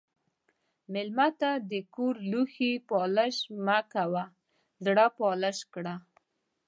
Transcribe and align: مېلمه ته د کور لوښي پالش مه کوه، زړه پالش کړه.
مېلمه 0.93 1.27
ته 1.39 1.51
د 1.71 1.73
کور 1.95 2.15
لوښي 2.31 2.71
پالش 2.89 3.35
مه 3.65 3.79
کوه، 3.93 4.25
زړه 4.85 5.05
پالش 5.17 5.57
کړه. 5.73 5.95